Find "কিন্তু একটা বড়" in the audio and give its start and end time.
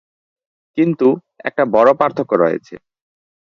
0.77-1.89